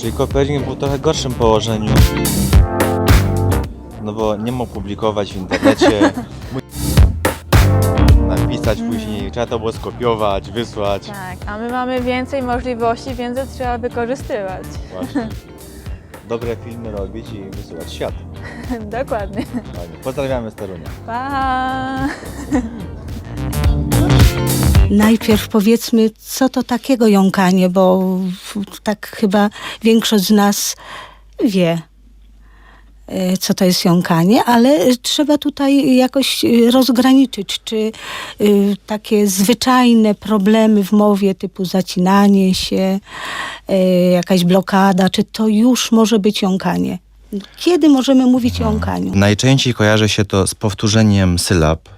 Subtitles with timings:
[0.00, 1.92] Czyli Kopernik był w trochę gorszym położeniu.
[4.02, 5.90] No bo nie mógł publikować w internecie.
[8.28, 11.06] Napisać później, trzeba to było skopiować, wysłać.
[11.06, 14.64] Tak, a my mamy więcej możliwości, więc to trzeba wykorzystywać.
[14.92, 15.28] Właśnie.
[16.28, 18.14] Dobre filmy robić i wysyłać świat.
[19.00, 19.46] Dokładnie.
[19.46, 19.96] Fajnie.
[20.04, 20.90] Pozdrawiamy z Torunia.
[21.06, 22.08] Pa!
[24.90, 28.16] Najpierw powiedzmy, co to takiego jąkanie, bo
[28.82, 29.50] tak chyba
[29.82, 30.76] większość z nas
[31.44, 31.82] wie,
[33.06, 38.44] e, co to jest jąkanie, ale trzeba tutaj jakoś rozgraniczyć, czy e,
[38.86, 43.00] takie zwyczajne problemy w mowie typu zacinanie się,
[43.68, 43.78] e,
[44.10, 46.98] jakaś blokada, czy to już może być jąkanie.
[47.56, 49.12] Kiedy możemy mówić o jąkaniu?
[49.14, 51.88] Najczęściej kojarzy się to z powtórzeniem sylab,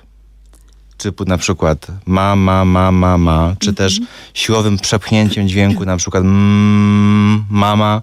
[1.03, 4.01] typu na przykład ma, ma, ma, ma, ma, czy też
[4.35, 8.03] siłowym przepchnięciem dźwięku, na przykład mm, mama.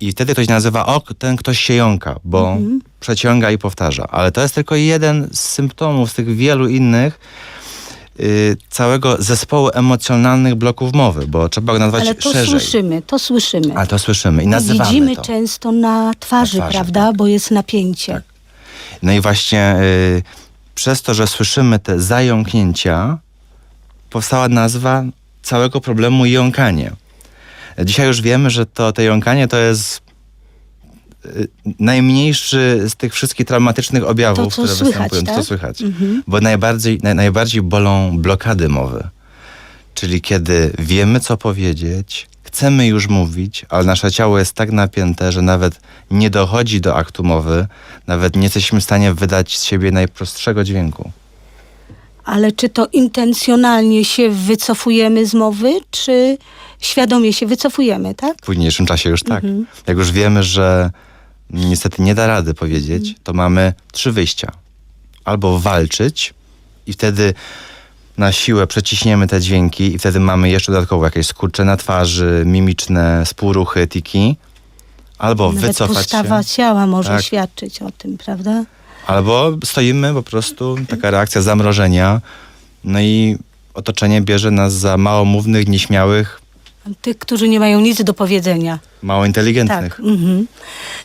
[0.00, 2.56] I wtedy ktoś nazywa, o, ten ktoś się jąka, bo
[3.00, 4.06] przeciąga i powtarza.
[4.10, 7.18] Ale to jest tylko jeden z symptomów z tych wielu innych
[8.20, 12.46] y, całego zespołu emocjonalnych bloków mowy, bo trzeba go nazwać Ale to szerzej.
[12.46, 13.74] słyszymy, to słyszymy.
[13.76, 15.22] Ale to słyszymy i To nazywamy Widzimy to.
[15.22, 17.06] często na twarzy, Na twarzy, prawda?
[17.06, 17.16] tak.
[17.16, 18.12] Bo jest napięcie.
[18.12, 18.22] Tak.
[19.02, 20.22] No i właśnie y,
[20.76, 23.18] przez to, że słyszymy te zająknięcia,
[24.10, 25.04] powstała nazwa
[25.42, 26.92] całego problemu jąkanie.
[27.84, 30.00] Dzisiaj już wiemy, że to, to jąkanie to jest
[31.26, 35.22] y, najmniejszy z tych wszystkich traumatycznych objawów, To, które słychać, występują.
[35.22, 35.44] To, co tak?
[35.44, 35.82] słychać.
[35.82, 36.22] Mhm.
[36.26, 39.08] Bo najbardziej, naj, najbardziej bolą blokady mowy.
[39.94, 45.42] Czyli kiedy wiemy, co powiedzieć, chcemy już mówić, ale nasze ciało jest tak napięte, że
[45.42, 45.80] nawet
[46.10, 47.66] nie dochodzi do aktu mowy,
[48.06, 51.10] nawet nie jesteśmy w stanie wydać z siebie najprostszego dźwięku.
[52.24, 56.38] Ale czy to intencjonalnie się wycofujemy z mowy, czy
[56.80, 58.38] świadomie się wycofujemy, tak?
[58.42, 59.44] W późniejszym czasie już tak.
[59.44, 59.66] Mhm.
[59.86, 60.90] Jak już wiemy, że
[61.50, 64.52] niestety nie da rady powiedzieć, to mamy trzy wyjścia.
[65.24, 66.34] Albo walczyć
[66.86, 67.34] i wtedy
[68.18, 73.26] na siłę przeciśniemy te dźwięki i wtedy mamy jeszcze dodatkowo jakieś skurcze na twarzy, mimiczne
[73.26, 74.36] spóruchy, tiki.
[75.18, 76.48] Albo Nawet wycofać postawa się.
[76.48, 77.22] ciała może Tak.
[77.22, 78.64] świadczyć o tym, prawda?
[79.06, 82.20] Albo stoimy po prostu, taka reakcja zamrożenia,
[82.84, 83.38] no i
[83.74, 86.40] otoczenie bierze nas za małomównych, nieśmiałych,
[87.02, 88.78] Tych, którzy nie mają nic do powiedzenia.
[89.02, 89.96] mało inteligentnych.
[89.96, 90.00] Tak.
[90.00, 90.46] Mhm.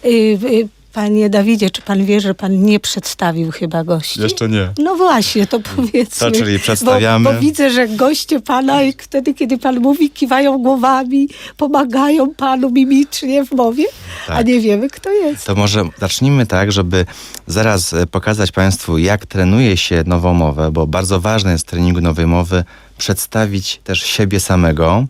[0.06, 4.22] Y, y, Panie Dawidzie, czy pan wie, że pan nie przedstawił chyba gości?
[4.22, 4.70] Jeszcze nie.
[4.78, 6.32] No właśnie, to powiedzmy.
[6.32, 7.26] To czyli przedstawiamy.
[7.30, 12.70] Bo, bo widzę, że goście pana i wtedy, kiedy pan mówi, kiwają głowami, pomagają panu
[12.72, 13.86] mimicznie w mowie,
[14.28, 14.48] a Tak.
[14.48, 15.46] nie wiemy, kto jest.
[15.46, 17.06] To może zacznijmy tak, żeby
[17.48, 22.02] zaraz e, pokazać Państwu, jak trenuje się nową mowę, bo bardzo ważne jest w treningu
[22.02, 22.64] nowej mowy
[22.98, 25.06] przedstawić też siebie samego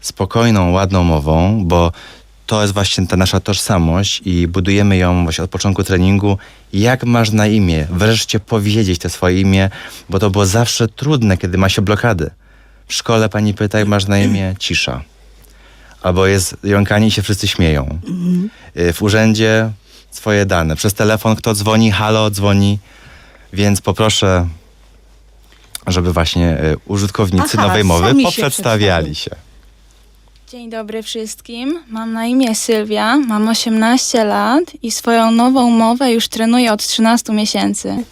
[0.00, 1.92] spokojną, ładną mową, bo
[2.52, 6.38] to jest właśnie ta nasza tożsamość i budujemy ją właśnie od początku treningu.
[6.72, 7.86] Jak masz na imię?
[7.90, 9.70] Wreszcie powiedzieć to swoje imię,
[10.08, 12.30] bo to było zawsze trudne, kiedy ma się blokady.
[12.86, 14.54] W szkole pani pyta, jak masz na imię?
[14.58, 15.02] Cisza.
[16.02, 17.98] Albo jest jąkanie i się wszyscy śmieją.
[18.76, 19.70] Y, W urzędzie
[20.10, 20.76] swoje dane.
[20.76, 22.78] Przez telefon kto dzwoni, halo, dzwoni.
[23.52, 24.48] Więc poproszę,
[25.86, 29.30] żeby właśnie y, użytkownicy Aha, nowej mowy poprzedstawiali się.
[30.52, 31.78] Dzień dobry wszystkim.
[31.88, 37.32] Mam na imię Sylwia, mam 18 lat i swoją nową mowę już trenuję od 13
[37.32, 38.04] miesięcy.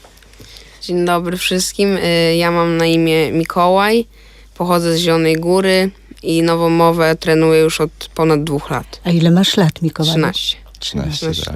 [0.82, 1.96] Dzień dobry wszystkim.
[1.96, 4.06] Y, Ja mam na imię Mikołaj,
[4.54, 5.90] pochodzę z Zielonej Góry
[6.22, 9.00] i nową mowę trenuję już od ponad dwóch lat.
[9.04, 10.10] A ile masz lat, Mikołaj?
[10.12, 10.56] 13.
[10.78, 11.50] 13, 13.
[11.50, 11.54] tak.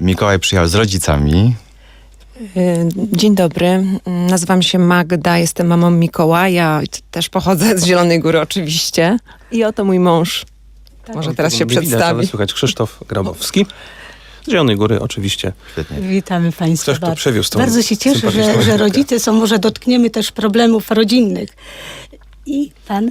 [0.00, 1.54] Mikołaj przyjechał z rodzicami.
[2.56, 6.80] Y, Dzień dobry, nazywam się Magda, jestem mamą Mikołaja,
[7.10, 9.18] też pochodzę z Zielonej Góry oczywiście.
[9.52, 10.46] I oto mój mąż.
[11.14, 12.26] Może teraz się Nie widać, ale przedstawi.
[12.26, 13.66] słychać Krzysztof Grabowski.
[14.46, 15.52] Z Zielonej Góry oczywiście.
[15.72, 16.00] Świetnie.
[16.00, 16.84] Witamy Państwa.
[16.92, 17.16] Ktoś, kto bardzo.
[17.16, 19.32] przewiózł tą Bardzo się cieszę, że, że rodzice są.
[19.32, 21.50] Może dotkniemy też problemów rodzinnych.
[22.46, 23.10] I pan?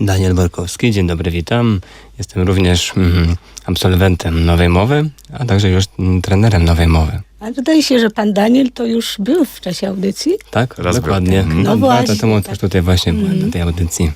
[0.00, 1.80] Daniel Borkowski, dzień dobry, witam.
[2.18, 3.36] Jestem również mm,
[3.66, 7.20] absolwentem Nowej Mowy, a także już mm, trenerem Nowej Mowy.
[7.40, 10.32] A wydaje się, że pan Daniel to już był w czasie audycji.
[10.50, 11.30] Tak, Raz dokładnie.
[11.30, 11.40] był.
[11.40, 11.62] Mhm.
[11.62, 12.44] No Dwa właśnie, lata temu tak.
[12.46, 14.12] też tutaj właśnie byłem na tej audycji.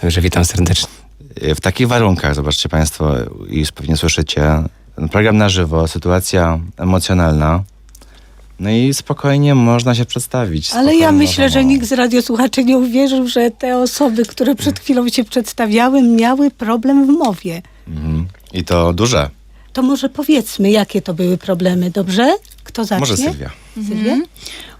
[0.00, 0.88] Także witam serdecznie.
[1.42, 3.14] Y, W takich warunkach, zobaczcie Państwo,
[3.50, 4.62] i pewnie słyszycie,
[5.10, 7.62] program na żywo, sytuacja emocjonalna.
[8.60, 10.72] No i spokojnie można się przedstawić.
[10.72, 15.08] Ale ja myślę, że nikt z radiosłuchaczy nie uwierzył, że te osoby, które przed chwilą
[15.08, 17.62] się przedstawiały, miały problem w mowie.
[17.88, 18.26] Mhm.
[18.56, 19.30] I to duże.
[19.72, 22.34] To może powiedzmy, jakie to były problemy, dobrze?
[22.64, 23.00] Kto zacznie?
[23.00, 23.50] Może Sylwia.
[23.74, 24.12] Sylwia?
[24.12, 24.22] Mhm.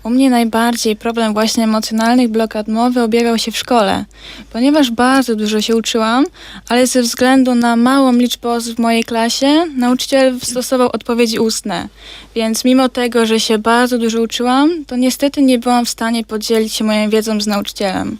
[0.02, 4.04] U mnie najbardziej problem właśnie emocjonalnych blokad mowy objawiał się w szkole,
[4.52, 6.24] ponieważ bardzo dużo się uczyłam,
[6.68, 11.88] ale ze względu na małą liczbę osób w mojej klasie, nauczyciel stosował odpowiedzi ustne.
[12.34, 16.72] Więc mimo tego, że się bardzo dużo uczyłam, to niestety nie byłam w stanie podzielić
[16.72, 18.18] się moją wiedzą z nauczycielem.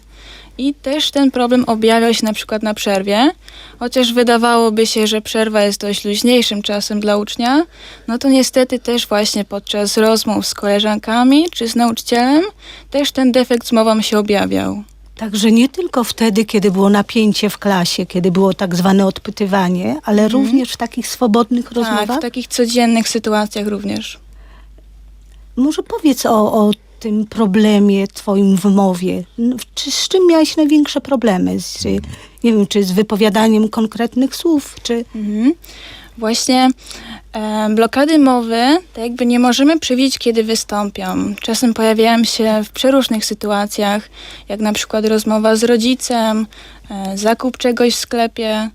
[0.57, 3.31] I też ten problem objawiał się na przykład na przerwie,
[3.79, 7.65] chociaż wydawałoby się, że przerwa jest dość luźniejszym czasem dla ucznia,
[8.07, 12.43] no to niestety też właśnie podczas rozmów z koleżankami czy z nauczycielem
[12.89, 14.83] też ten defekt z mową się objawiał.
[15.17, 20.27] Także nie tylko wtedy, kiedy było napięcie w klasie, kiedy było tak zwane odpytywanie, ale
[20.27, 22.19] również w takich swobodnych Tak, rozmowach.
[22.19, 24.19] w takich codziennych sytuacjach również.
[25.55, 26.71] Może powiedz o, o
[27.07, 29.23] tym problemie twoim w mowie.
[29.75, 31.59] Czy, z czym miałeś największe problemy?
[31.59, 31.85] Z,
[32.43, 35.05] nie wiem, czy z wypowiadaniem konkretnych słów, czy...
[35.15, 35.53] Mhm.
[36.17, 36.69] Właśnie
[37.33, 41.35] e, blokady mowy tak jakby nie możemy przewidzieć, kiedy wystąpią.
[41.41, 44.09] Czasem pojawiają się w przeróżnych sytuacjach,
[44.49, 46.47] jak na przykład rozmowa z rodzicem,
[46.91, 48.69] e, zakup czegoś w sklepie,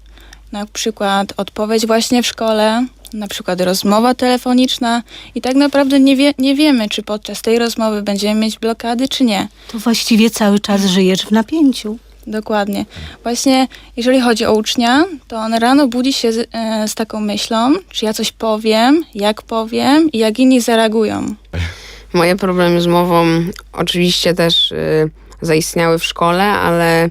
[0.53, 5.03] na przykład odpowiedź właśnie w szkole, na przykład rozmowa telefoniczna
[5.35, 9.25] i tak naprawdę nie, wie, nie wiemy, czy podczas tej rozmowy będziemy mieć blokady, czy
[9.25, 9.49] nie.
[9.73, 11.99] To właściwie cały czas żyjesz w napięciu.
[12.27, 12.85] Dokładnie.
[13.23, 17.75] Właśnie jeżeli chodzi o ucznia, to on rano budzi się z, e, z taką myślą,
[17.91, 21.35] czy ja coś powiem, jak powiem i jak inni zareagują.
[22.13, 23.27] Moje problemy z mową
[23.73, 25.11] oczywiście też y,
[25.43, 27.11] zaistniały w szkole, ale y,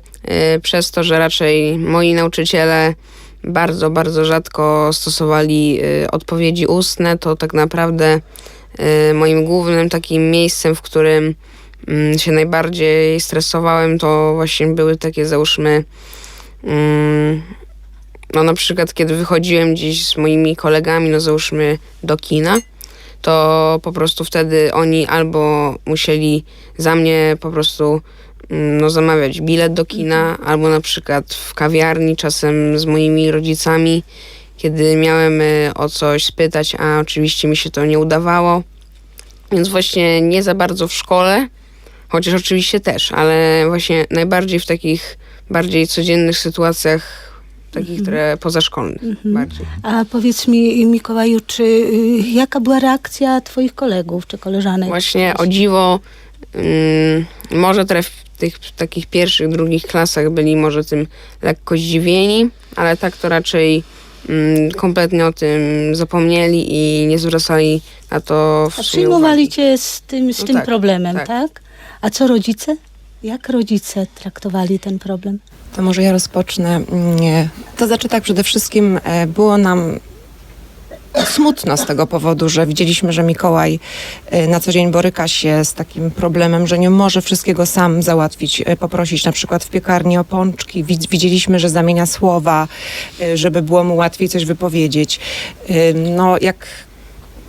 [0.60, 2.94] przez to, że raczej moi nauczyciele
[3.44, 8.20] bardzo, bardzo rzadko stosowali y, odpowiedzi ustne, to tak naprawdę
[9.10, 11.36] y, moim głównym takim miejscem, w którym
[11.88, 15.84] mm, się najbardziej stresowałem, to właśnie były takie załóżmy
[16.64, 17.42] mm,
[18.34, 22.58] no na przykład kiedy wychodziłem gdzieś z moimi kolegami, no załóżmy do kina,
[23.22, 26.44] to po prostu wtedy oni albo musieli
[26.78, 28.02] za mnie po prostu
[28.52, 34.04] no, zamawiać bilet do kina, albo na przykład w kawiarni czasem z moimi rodzicami,
[34.58, 38.64] kiedy miałem y, o coś spytać, a oczywiście mi się to nie udawało.
[39.52, 41.48] Więc właśnie nie za bardzo w szkole,
[42.10, 45.18] chociaż oczywiście też, ale właśnie najbardziej w takich
[45.50, 47.32] bardziej codziennych sytuacjach,
[47.72, 49.66] takich, które pozaszkolnych bardziej.
[49.84, 54.90] A powiedz mi, Mikołaju, czy y, jaka była reakcja twoich kolegów czy koleżanek?
[54.90, 56.00] Właśnie o dziwo,
[56.56, 57.26] ym,
[57.60, 61.08] może w tych takich pierwszych, drugich klasach byli może tym
[61.42, 63.84] lekko zdziwieni, ale tak to raczej
[64.30, 65.62] ym, kompletnie o tym
[65.96, 69.50] zapomnieli i nie zwracali na to w A przyjmowali uwagi.
[69.50, 71.28] cię z tym, z No tym tak, problemem, tak.
[71.28, 71.62] tak.
[72.02, 72.78] A co rodzice?
[73.24, 75.40] Jak rodzice traktowali ten problem?
[75.76, 76.82] To może ja rozpocznę.
[77.20, 77.50] Nie.
[77.78, 80.00] To znaczy tak, przede wszystkim e, było nam
[81.26, 83.80] smutno z tego powodu, że widzieliśmy, że Mikołaj
[84.26, 88.64] e, na co dzień boryka się z takim problemem, że nie może wszystkiego sam załatwić,
[88.66, 90.84] e, poprosić na przykład w piekarni o pączki.
[90.84, 92.68] Widz- Widzieliśmy, że zamienia słowa,
[93.22, 95.20] e, żeby było mu łatwiej coś wypowiedzieć.
[95.96, 96.66] No jak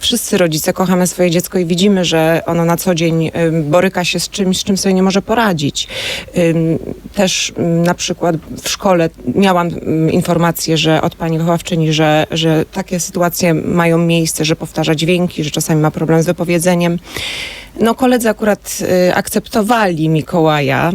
[0.03, 3.31] wszyscy rodzice kochamy swoje dziecko i widzimy, że ono na co dzień
[3.63, 5.89] boryka się z czymś, z czym sobie nie może poradzić.
[7.15, 7.53] Też
[7.85, 9.71] na przykład w szkole miałam
[10.11, 15.51] informację, że od pani wychowawczyni, że, że takie sytuacje mają miejsce, że powtarza dźwięki, że
[15.51, 16.99] czasami ma problem z wypowiedzeniem.
[17.81, 18.79] No koledzy akurat
[19.09, 20.93] y, akceptowali Mikołaja,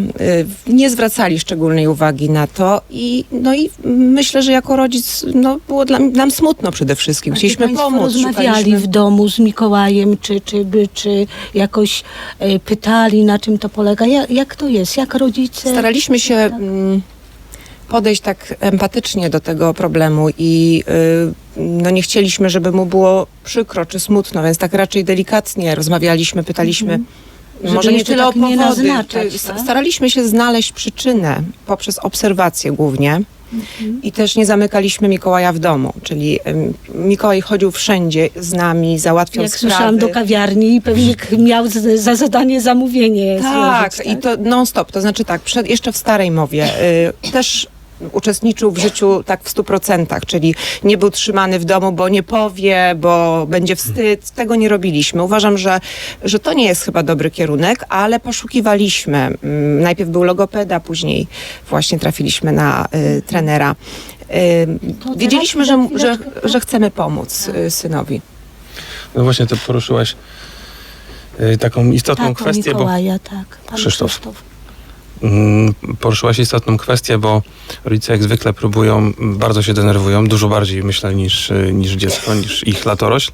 [0.68, 5.60] y, nie zwracali szczególnej uwagi na to i no i myślę, że jako rodzic no,
[5.68, 7.34] było dla, nam smutno przede wszystkim.
[7.34, 8.02] Chcieliśmy pomóc.
[8.02, 12.04] rozmawiali szukaliśmy- w domu z Mikołajem, czy, czy, by, czy jakoś
[12.40, 14.06] e, pytali, na czym to polega?
[14.06, 14.98] Jak, jak to jest?
[14.98, 15.70] Jak rodzice...
[15.70, 17.02] Staraliśmy się mm,
[17.90, 23.86] podejść tak empatycznie do tego problemu i y, no nie chcieliśmy, żeby mu było przykro
[23.86, 26.94] czy smutno, więc tak raczej delikatnie rozmawialiśmy, pytaliśmy.
[26.94, 27.74] Mhm.
[27.76, 28.84] Może nie tyle tak o nie powody.
[28.84, 29.60] naznaczać, Ty- tak?
[29.60, 33.22] Staraliśmy się znaleźć przyczynę poprzez obserwację głównie.
[33.54, 34.00] Mhm.
[34.04, 36.40] I też nie zamykaliśmy Mikołaja w domu, czyli
[36.96, 39.72] Mikołaj chodził wszędzie z nami, załatwiał Jak sprawy.
[39.74, 45.02] słyszałam do kawiarni i pewnie miał za zadanie zamówienie Tak, złożyć, i to non-stop, to
[45.02, 46.82] znaczy tak, przed, jeszcze w starej mowie
[47.26, 47.68] y, też
[48.12, 52.24] uczestniczył w życiu tak w stu procentach, czyli nie był trzymany w domu, bo nie
[52.24, 54.30] powie, bo będzie wstyd.
[54.30, 55.24] Tego nie robiliśmy.
[55.24, 55.80] Uważam, że,
[56.24, 59.18] że to nie jest chyba dobry kierunek, ale poszukiwaliśmy.
[59.18, 61.28] Mm, Najpierw był logopeda, później
[61.70, 62.88] właśnie trafiliśmy na
[63.18, 63.76] y, trenera.
[64.32, 64.68] Y,
[65.04, 68.22] To wiedzieliśmy, że, że, że chcemy pomóc y, synowi.
[69.16, 70.16] No właśnie, ty poruszyłaś
[71.40, 73.58] y, taką istotną kwestię, bo Mikołaja, tak.
[73.66, 74.22] Pan Krzysztof.
[75.22, 77.42] Mm, Poruszyłaś istotną kwestię, bo
[77.86, 82.68] rodzice jak zwykle próbują, bardzo się denerwują, dużo bardziej myślę niż, y, niż dziecko, niż
[82.68, 83.32] ich latorośl.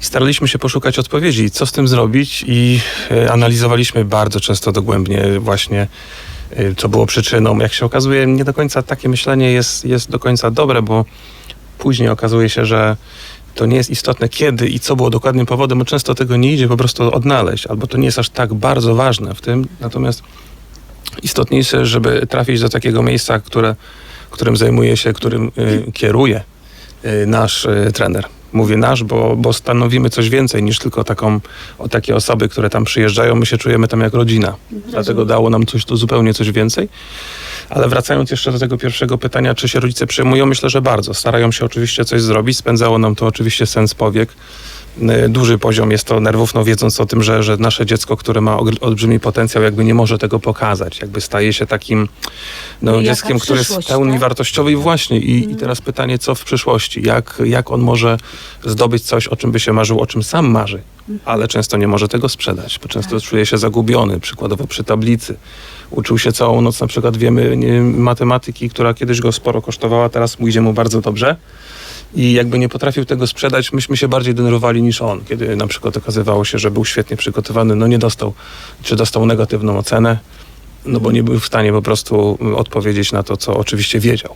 [0.00, 2.80] I staraliśmy się poszukać odpowiedzi, co z tym zrobić i
[3.10, 5.86] e, analizowaliśmy bardzo często dogłębnie właśnie,
[6.50, 7.58] e, co było przyczyną.
[7.58, 11.04] Jak się okazuje, nie do końca takie myślenie jest, jest do końca dobre, bo
[11.78, 12.96] później okazuje się, że
[13.54, 16.68] to nie jest istotne kiedy i co było dokładnym powodem, bo często tego nie idzie
[16.68, 19.68] po prostu odnaleźć, albo to nie jest aż tak bardzo ważne w tym.
[19.80, 20.22] Natomiast
[21.22, 23.74] istotniejsze, żeby trafić do takiego miejsca, które,
[24.30, 26.42] którym zajmuje się, którym y, kieruje
[27.04, 28.24] y, nasz y, trener.
[28.52, 31.40] Mówię nasz, bo, bo stanowimy coś więcej niż tylko taką,
[31.78, 33.34] o takie osoby, które tam przyjeżdżają.
[33.34, 34.56] My się czujemy tam jak rodzina.
[34.70, 36.88] Dlatego dało nam coś tu zupełnie coś więcej.
[37.68, 41.14] Ale wracając jeszcze do tego pierwszego pytania, czy się rodzice przejmują, myślę, że bardzo.
[41.14, 42.56] Starają się oczywiście coś zrobić.
[42.56, 44.28] Spędzało nam to oczywiście sens powiek.
[45.00, 48.40] Y, Duży poziom jest to nerwów, no wiedząc o tym, że, że nasze dziecko, które
[48.40, 51.00] ma olbrzymi potencjał, jakby nie może tego pokazać.
[51.00, 52.08] Jakby staje się takim
[52.82, 54.20] no, dzieckiem, które jest przyszłość, pełni tak?
[54.20, 55.18] wartościowy i właśnie.
[55.18, 57.02] I, I teraz pytanie, co w przyszłości?
[57.06, 58.18] Jak, jak on może
[58.64, 60.82] zdobyć coś, o czym by się marzył, o czym sam marzy,
[61.24, 65.36] ale często nie może tego sprzedać, bo często czuje się zagubiony, przykładowo przy tablicy.
[65.90, 70.38] Uczył się całą noc, na przykład wiemy, nie, matematyki, która kiedyś go sporo kosztowała, teraz
[70.38, 71.36] mu idzie mu bardzo dobrze.
[72.14, 75.24] I jakby nie potrafił tego sprzedać, myśmy się bardziej denerwowali niż on.
[75.24, 78.32] Kiedy na przykład okazywało się, że był świetnie przygotowany, no nie dostał,
[78.82, 80.18] czy dostał negatywną ocenę,
[80.86, 84.34] no bo nie był w stanie po prostu odpowiedzieć na to, co oczywiście wiedział.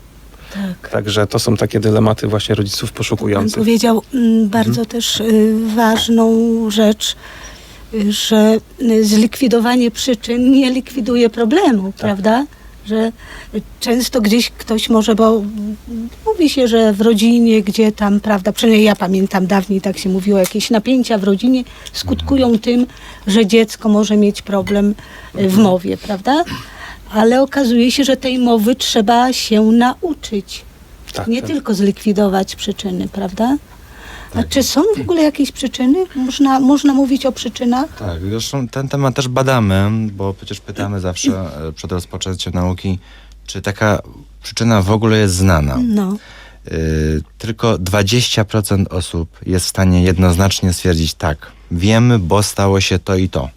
[0.55, 0.91] Tak.
[0.91, 3.59] Także to są takie dylematy właśnie rodziców Pan poszukujących.
[3.59, 6.31] powiedział mm, bardzo też y, ważną
[6.71, 7.17] rzecz,
[7.95, 12.47] y, że y, zlikwidowanie przyczyn nie likwiduje problemu, prawda?
[12.87, 13.13] Że
[13.81, 15.43] często gdzieś ktoś może, bo
[16.27, 20.39] mówi się, że w rodzinie, gdzie tam, prawda, przynajmniej ja pamiętam dawniej tak się mówiło,
[20.39, 22.87] jakieś napięcia w rodzinie skutkują tym,
[23.27, 24.95] że dziecko może mieć problem
[25.39, 26.45] y, w mowie, prawda?
[27.13, 30.63] Ale okazuje się, że tej mowy trzeba się nauczyć
[31.13, 31.51] Tak, nie tak.
[31.51, 33.57] tylko zlikwidować przyczyny, prawda?
[34.35, 34.49] A Tak.
[34.49, 36.07] czy są w ogóle jakieś przyczyny?
[36.17, 37.97] Można, można mówić o przyczynach?
[37.99, 41.33] Tak, zresztą ten temat też badamy, bo przecież pytamy zawsze
[41.69, 42.99] e, przed rozpoczęciem nauki,
[43.47, 44.03] czy taka
[44.43, 45.79] przyczyna w ogóle jest znana.
[45.89, 46.17] No,
[46.73, 53.17] Y, tylko 20% osób jest w stanie jednoznacznie stwierdzić tak, wiemy, bo stało się to
[53.17, 53.49] i to.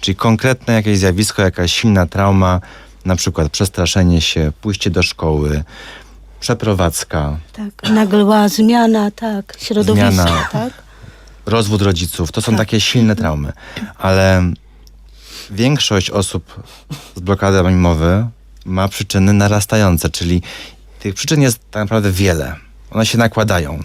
[0.00, 2.60] Czyli konkretne jakieś zjawisko, jakaś silna trauma,
[3.04, 5.64] na przykład przestraszenie się, pójście do szkoły,
[6.44, 7.90] przeprowadzka, tak.
[7.90, 9.56] Nagła zmiana, tak.
[9.60, 10.48] Środowiska, Zmiana.
[10.52, 10.72] tak.
[11.46, 12.58] rozwód rodziców, to są Tak.
[12.58, 13.52] takie silne traumy.
[13.98, 14.42] Ale
[15.50, 16.62] większość osób
[17.16, 18.26] z blokadami mowy
[18.64, 20.42] ma przyczyny narastające, czyli
[21.00, 22.56] tych przyczyn jest tak naprawdę wiele.
[22.94, 23.78] One się nakładają.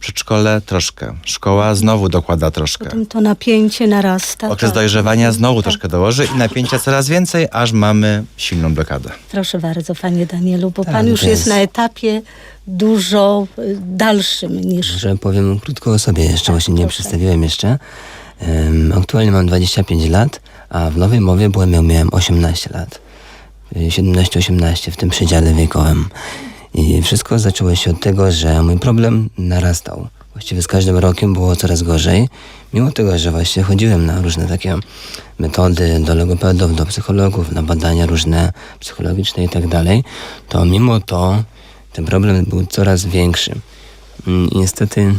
[0.00, 2.84] Przedszkole troszkę, szkoła znowu dokłada troszkę.
[2.84, 4.46] Potem to napięcie narasta.
[4.48, 4.74] Okres tak.
[4.74, 5.64] dojrzewania znowu Tak.
[5.64, 9.10] troszkę dołoży i napięcia coraz więcej, aż mamy silną blokadę.
[9.30, 12.22] Proszę bardzo, panie Danielu, bo Tak, pan już jest jest- na etapie
[12.66, 14.92] dużo y, dalszym niż...
[14.92, 16.94] Może powiem krótko o sobie jeszcze, właśnie nie proszę.
[16.94, 17.78] przedstawiłem jeszcze.
[18.40, 23.00] Em, aktualnie mam 25 lat, a w nowej mowie byłem, miałem 18 lat.
[23.76, 26.08] Y, 17-18 w tym przedziale wiekowym.
[26.76, 30.08] I wszystko zaczęło się od tego, że mój problem narastał.
[30.32, 32.28] Właściwie z każdym rokiem było coraz gorzej.
[32.74, 34.74] Mimo tego, że właśnie chodziłem na różne takie
[35.38, 40.04] metody do logopedów, do psychologów, na badania różne psychologiczne i tak dalej,
[40.48, 41.42] to mimo to
[41.92, 43.54] ten problem był coraz większy.
[44.26, 45.14] Mm, I niestety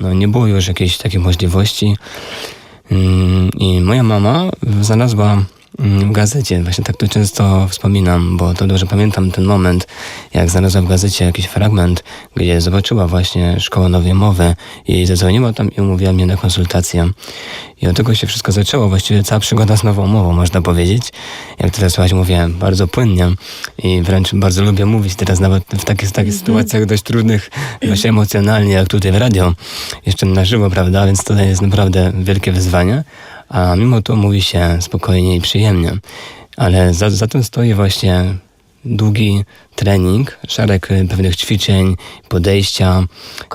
[0.00, 1.96] no, nie było już jakiejś takiej możliwości.
[2.90, 5.44] Mm, I moja mama znalazła
[5.78, 9.86] w gazecie, właśnie tak to często wspominam, bo to dobrze pamiętam ten moment,
[10.34, 12.04] jak znalazła w gazecie jakiś fragment,
[12.36, 14.54] gdzie zobaczyła właśnie Szkołę Nowej Mowy.
[14.88, 17.10] I zadzwoniła tam i umówiła mnie na konsultację.
[17.82, 21.12] I od tego się wszystko zaczęło, właściwie cała przygoda z nową mową, można powiedzieć.
[21.58, 23.30] Jak teraz słuchać, mówię bardzo płynnie
[23.78, 27.50] i wręcz bardzo lubię mówić teraz nawet w takich, takich sytuacjach dość trudnych,
[27.82, 29.54] dość emocjonalnie, jak tutaj w radio,
[30.06, 33.04] jeszcze na żywo, prawda, więc to jest naprawdę wielkie wyzwanie,
[33.48, 35.92] a mimo to mówi się spokojnie i przyjemnie.
[36.56, 38.34] Ale za, za tym stoi właśnie
[38.84, 39.44] długi
[39.82, 41.96] trening, szereg pewnych ćwiczeń,
[42.28, 43.04] podejścia,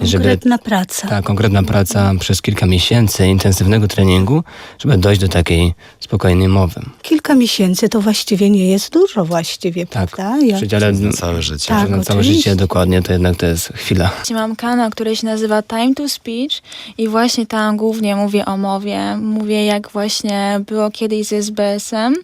[0.01, 1.07] żeby Konkretna praca.
[1.07, 4.43] ta konkretna praca przez kilka miesięcy intensywnego treningu,
[4.79, 6.81] żeby dojść do takiej spokojnej mowy.
[7.01, 10.37] Kilka miesięcy to właściwie nie jest dużo właściwie, Tak, prawda?
[10.45, 11.67] w Ja- przedziale Na całe życie.
[11.67, 14.11] Tak, na całe życie dokładnie, to jednak to jest chwila.
[14.31, 16.61] Mam kanał, który się nazywa Time to Speech
[16.97, 19.17] i właśnie tam głównie mówię o mowie.
[19.17, 22.15] Mówię jak właśnie było kiedyś z SBS-em,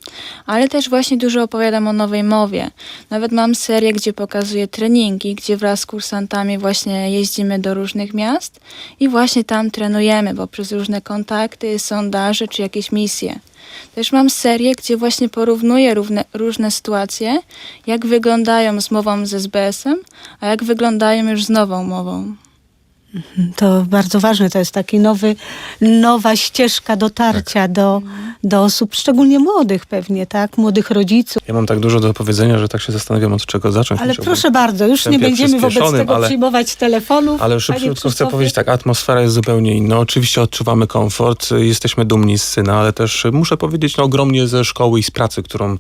[0.46, 2.72] ale też właśnie dużo opowiadam o nowej mowie.
[3.10, 8.60] Nawet mam serię, gdzie pokazuję treningi, gdzie wraz z kursantami właśnie jeździmy do różnych miast
[9.00, 13.40] i właśnie tam trenujemy, bo przez różne kontakty, sondaże czy jakieś misje.
[13.96, 17.42] Też mam serię, gdzie właśnie porównuję równe, różne sytuacje,
[17.88, 19.98] jak wyglądają z mową z SBS-em,
[20.40, 22.36] a jak wyglądają już z nową mową.
[23.56, 25.36] To bardzo ważne, to jest taki nowy,
[25.82, 28.02] nowa ścieżka dotarcia do,
[28.44, 30.58] do osób, szczególnie młodych pewnie, tak?
[30.58, 31.44] Młodych rodziców.
[31.48, 34.02] Ja mam tak dużo do powiedzenia, że tak się zastanawiam, od czego zacząć.
[34.02, 37.42] Ale proszę bardzo, już nie będziemy wobec tego ale- przyjmować telefonów.
[37.42, 40.00] Ale szybciutko chcę powiedzieć tak, atmosfera jest zupełnie inna.
[40.00, 45.00] Oczywiście odczuwamy komfort, jesteśmy dumni z syna, ale też muszę powiedzieć no, ogromnie ze szkoły
[45.00, 45.78] i z pracy, którą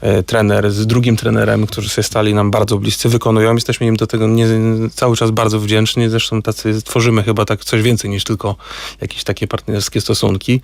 [0.00, 3.54] e, trener z drugim trenerem, którzy się stali nam bardzo bliscy, wykonują.
[3.54, 4.46] Jesteśmy im do tego nie,
[4.94, 6.08] cały czas bardzo wdzięczni.
[6.08, 8.56] Zresztą tacy tworzymy chyba tak coś więcej niż tylko
[9.00, 10.60] jakieś takie partnerskie stosunki.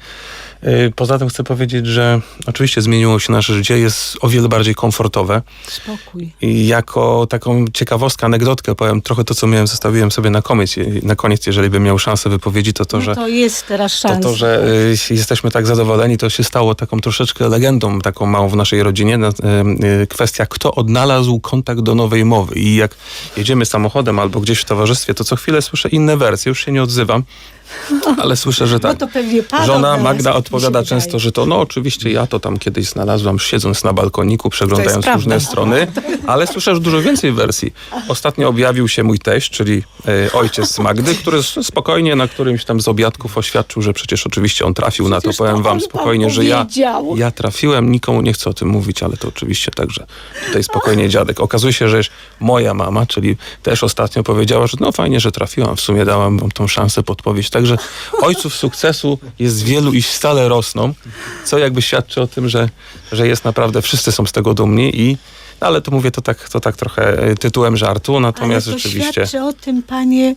[0.65, 4.75] Y, Poza tym chcę powiedzieć, że oczywiście zmieniło się nasze życie, jest o wiele bardziej
[4.75, 5.43] komfortowe.
[5.69, 6.33] Spokój.
[6.41, 11.17] I jako taką ciekawostkę, anegdotkę powiem trochę to, co miałem, zostawiłem sobie na koniec, na
[11.17, 14.21] koniec jeżeli bym miał szansę wypowiedzi, to to, no że to jest teraz to, szansa.
[14.21, 14.65] to, że
[15.11, 19.19] y, jesteśmy tak zadowoleni, to się stało taką troszeczkę legendą, taką małą w naszej rodzinie.
[20.03, 22.55] Y, Kwestia, kto odnalazł kontakt do nowej mowy.
[22.55, 22.95] I jak
[23.37, 26.51] jedziemy samochodem albo gdzieś w towarzystwie, to co chwilę słyszę inne wersje.
[26.51, 27.23] Już się nie odzywam,
[28.19, 28.99] ale słyszę, że tak.
[29.67, 33.93] Żona Magda odpowiada często, że to no oczywiście ja to tam kiedyś znalazłam siedząc na
[33.93, 35.87] balkoniku, przeglądając różne strony,
[36.27, 37.73] ale słyszę już dużo więcej wersji.
[38.09, 42.89] Ostatnio objawił się mój teść, czyli e, ojciec Magdy, który spokojnie na którymś tam z
[42.89, 45.21] obiadków oświadczył, że przecież oczywiście on trafił na to.
[45.21, 46.67] Przecież Powiem wam spokojnie, że ja,
[47.17, 50.07] ja trafiłem, nikomu nie chcę o tym mówić, ale to oczywiście także
[50.47, 51.41] tutaj spokojnie dziadek.
[51.41, 52.01] Okazuje się, że
[52.41, 56.51] moja mama, czyli też ostatnio powiedziała, że no fajnie, że trafiłam, w sumie dałam wam
[56.51, 57.51] tą szansę podpowiedź.
[57.63, 57.77] Także
[58.23, 60.95] ojców sukcesu jest wielu i stale rosną,
[61.45, 62.69] co jakby świadczy o tym, że,
[63.13, 65.17] że jest naprawdę, wszyscy są z tego dumni i
[65.61, 68.83] no ale to mówię to tak, to tak trochę e, tytułem żartu, natomiast Ale to
[68.83, 69.13] rzeczywiście...
[69.13, 70.35] świadczy o tym, panie,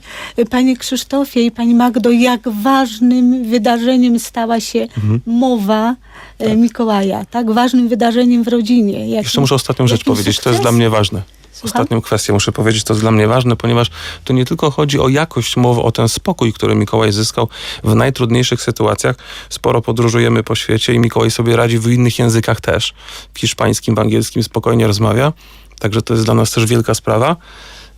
[0.49, 5.21] panie Krzysztofie i pani Magdo, jak ważnym wydarzeniem stała się Mhm.
[5.25, 5.95] mowa
[6.39, 7.25] e, Mikołaja.
[7.25, 8.99] Tak ważnym wydarzeniem w rodzinie.
[8.99, 11.21] Jakim, Jeszcze muszę ostatnią rzecz powiedzieć, to jest dla mnie ważne.
[11.55, 11.81] Słucham?
[11.81, 13.87] Ostatnią kwestię muszę powiedzieć, to jest dla mnie ważne, ponieważ
[14.23, 17.49] tu nie tylko chodzi o jakość mowy, o ten spokój, który Mikołaj zyskał
[17.83, 19.15] w najtrudniejszych sytuacjach.
[19.49, 22.93] Sporo podróżujemy po świecie i Mikołaj sobie radzi w innych językach też.
[23.33, 25.33] W hiszpańskim, w angielskim spokojnie rozmawia.
[25.79, 27.35] Także to jest dla nas też wielka sprawa.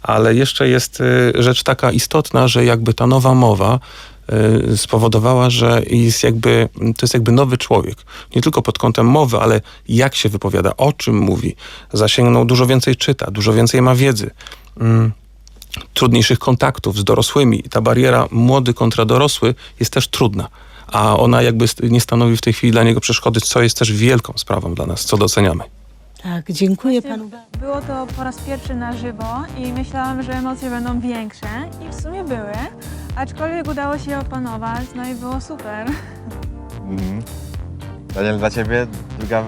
[0.02, 3.80] Ale jeszcze jest y, rzecz taka istotna, że jakby ta nowa mowa
[4.76, 7.98] spowodowała, że jest jakby, to jest jakby nowy człowiek.
[8.36, 11.56] Nie tylko pod kątem mowy, ale jak się wypowiada, o czym mówi.
[11.94, 14.32] Zasięgnął dużo więcej czyta, dużo więcej ma wiedzy.
[14.80, 15.12] Mm,
[15.94, 17.64] trudniejszych kontaktów z dorosłymi.
[17.64, 20.48] Ta bariera młody kontra dorosły jest też trudna.
[20.88, 24.34] A ona jakby nie stanowi w tej chwili dla niego przeszkody, co jest też wielką
[24.36, 25.64] sprawą dla nas, co doceniamy.
[26.24, 27.30] Tak, dziękuję panu.
[27.60, 31.48] Było to po raz pierwszy na żywo i myślałam, że emocje będą większe
[31.88, 32.54] i w sumie były,
[33.18, 35.88] aczkolwiek udało się je opanować, no i było super.
[36.90, 37.24] Mhm.
[38.14, 38.88] Daniel, dla ciebie
[39.20, 39.44] druga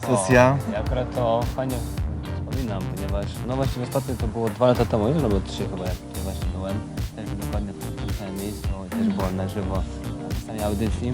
[0.00, 0.58] sesja.
[0.68, 1.76] O, ja akurat to fajnie
[2.22, 5.96] wspominam, ponieważ no właśnie ostatnio to było dwa lata temu, już albo trzy chyba, jak
[5.96, 6.74] tutaj właśnie byłem.
[7.16, 9.82] Też dokładnie w tym samym miejscu, też byłem na żywo
[10.22, 11.12] na tej samej audycji.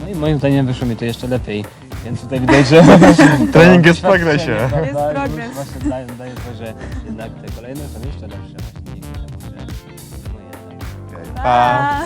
[0.00, 1.64] No i moim zdaniem wyszło mi to jeszcze lepiej,
[2.04, 2.82] więc tutaj widać, że...
[3.52, 4.50] Trening jest w progresie.
[4.50, 5.54] Jest Już progres.
[5.54, 6.74] Właśnie daje to, że
[7.06, 8.63] jednak te kolejne są jeszcze lepsze
[11.44, 12.00] Pa.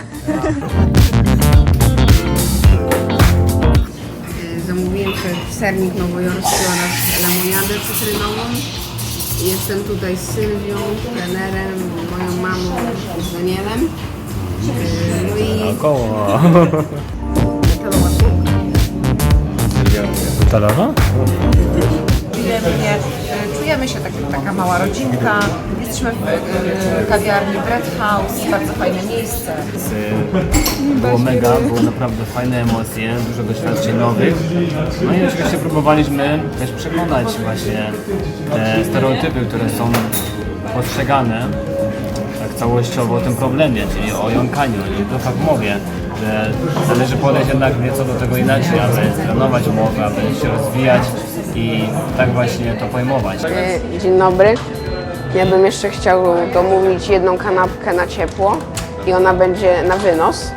[4.66, 6.40] Zamówiłem sobie sernik nowojorski
[6.72, 6.92] oraz
[7.28, 8.42] lemoniadę cytrynową.
[9.42, 10.76] Jestem tutaj z Sylwią,
[11.16, 11.72] trenerem,
[12.10, 12.76] moją mamą
[13.20, 13.80] z Danielem.
[14.62, 16.38] Yy, No i Około.
[17.62, 18.50] metalowa słomka.
[20.40, 20.92] Metalowa?
[22.32, 25.40] Przyjemnie, e, czujemy się tak, taka mała rodzinka.
[25.80, 29.52] Jesteśmy w kawiarni Bread House, bardzo fajne miejsce.
[30.94, 34.34] Było mega, było naprawdę fajne emocje, dużo doświadczeń nowych.
[35.04, 37.92] No i oczywiście próbowaliśmy też przekonać właśnie
[38.50, 39.92] te stereotypy, które są
[40.74, 41.46] postrzegane
[42.40, 45.76] tak całościowo o tym problemie, czyli o jąkaniu, i to tak mówię,
[46.20, 46.50] że
[46.88, 51.02] należy podejść jednak nieco do tego inaczej, aby trenować mowę, aby się rozwijać
[51.54, 53.42] i tak właśnie to pojmować.
[53.92, 54.54] Yy, Dzień dobry.
[55.34, 58.56] Ja bym jeszcze chciał domówić jedną kanapkę na ciepło
[59.06, 60.50] i ona będzie na wynos.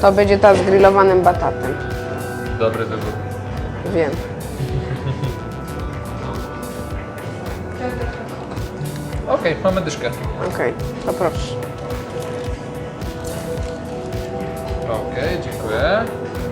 [0.00, 1.74] To będzie ta z grillowanym batatem.
[2.58, 3.12] Dobry wybór.
[3.94, 4.10] Wiem.
[9.28, 10.10] Okej, mamy dyszkę.
[10.54, 10.74] Okej,
[11.06, 11.67] to proszę.
[14.90, 16.04] Okej, dziękuję.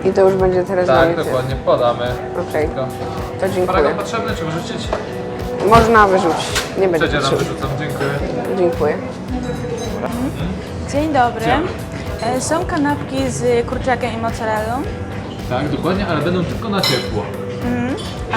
[0.05, 2.05] I to już będzie teraz Tak, moje dokładnie, podamy.
[2.49, 2.87] Okej, Tylko
[3.39, 3.67] to dziękuję.
[3.67, 4.87] Paragon potrzebny, czy wyrzucić?
[5.69, 6.47] Można wyrzucić.
[6.77, 8.09] Nie będzie Przecie nam wyrzucam, dziękuję.
[8.57, 8.97] Dziękuję.
[10.91, 11.45] Dzień dobry.
[12.21, 14.81] E, Są kanapki z kurczakiem i mozzarellą,
[15.49, 17.23] Tak, dokładnie, ale będą tylko na ciepło.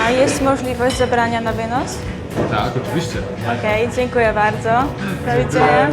[0.06, 1.98] a jest możliwość zabrania na wynos?
[2.50, 3.18] Tak, oczywiście.
[3.58, 4.70] Okej, dziękuję bardzo.
[5.26, 5.88] Do widzenia.